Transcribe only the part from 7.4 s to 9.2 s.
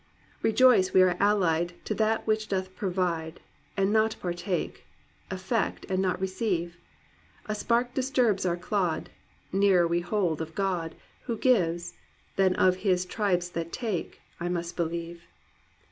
A spark disturbs our clod;